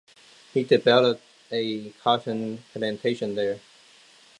He 0.51 0.63
developed 0.63 1.21
a 1.51 1.91
cotton 2.01 2.63
plantation 2.73 3.35
there. 3.35 3.59